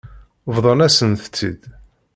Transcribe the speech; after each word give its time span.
Bḍan-asent-t-id. 0.55 1.61